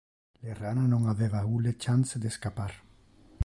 [0.45, 2.71] Le rana non habeva ulle chance de escappar.